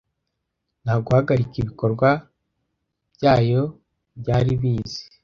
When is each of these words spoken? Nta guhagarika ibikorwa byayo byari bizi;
Nta 0.83 0.95
guhagarika 1.05 1.55
ibikorwa 1.61 2.09
byayo 3.15 3.61
byari 4.21 4.51
bizi; 4.61 5.01